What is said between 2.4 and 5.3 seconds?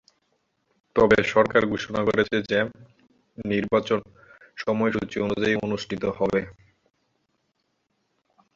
যে নির্বাচন সময়সূচি